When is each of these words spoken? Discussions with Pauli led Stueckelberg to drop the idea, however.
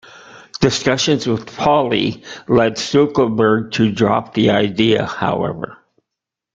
Discussions 0.61 1.27
with 1.27 1.55
Pauli 1.55 2.23
led 2.47 2.77
Stueckelberg 2.77 3.71
to 3.73 3.91
drop 3.91 4.33
the 4.33 4.49
idea, 4.49 5.05
however. 5.05 5.77